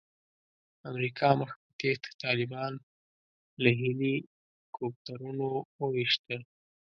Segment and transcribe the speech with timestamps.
[0.89, 2.73] امریکا مخ په تېښته طالبان
[3.61, 4.15] له هیلي
[4.75, 5.47] کوپټرونو
[5.81, 6.41] وویشتل.